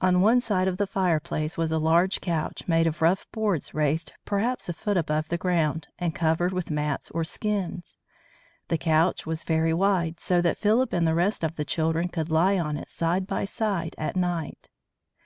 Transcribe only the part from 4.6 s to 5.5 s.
a foot above the